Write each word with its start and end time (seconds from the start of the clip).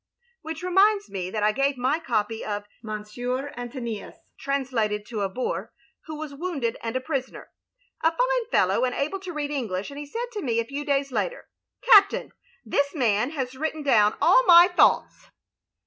*" 0.15 0.27
Which 0.41 0.63
reminds 0.63 1.11
me 1.11 1.29
that 1.29 1.43
I 1.43 1.51
gave 1.51 1.77
my 1.77 1.99
copy 1.99 2.43
of 2.43 2.63
M. 2.83 2.89
Antoninus, 3.55 4.15
translated, 4.39 5.05
to 5.05 5.21
a 5.21 5.29
Boer 5.29 5.71
who 6.05 6.15
was 6.17 6.33
wounded 6.33 6.75
and 6.81 6.95
a 6.95 6.99
prisoner, 7.01 7.51
a 8.01 8.09
fine 8.09 8.47
fellow 8.51 8.83
and 8.83 8.95
able 8.95 9.19
to 9.19 9.31
read 9.31 9.51
English, 9.51 9.91
and 9.91 9.99
he 9.99 10.07
said 10.07 10.25
to 10.31 10.41
me 10.41 10.59
a 10.59 10.65
few 10.65 10.83
days 10.83 11.11
later: 11.11 11.47
* 11.67 11.83
Cap 11.91 12.09
tain, 12.09 12.31
this 12.65 12.95
man 12.95 13.29
has 13.29 13.53
written 13.55 13.83
down 13.83 14.15
all 14.19 14.43
my 14.47 14.69
thoughts. 14.75 15.27